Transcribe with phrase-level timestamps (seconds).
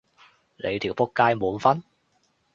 [0.57, 1.83] 你條僕街滿分？